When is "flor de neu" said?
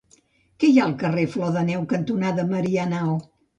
1.35-1.85